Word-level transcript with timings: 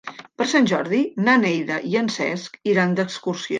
Per 0.41 0.45
Sant 0.53 0.69
Jordi 0.71 1.01
na 1.27 1.35
Neida 1.43 1.79
i 1.91 1.95
en 2.03 2.11
Cesc 2.17 2.61
iran 2.75 2.99
d'excursió. 3.01 3.47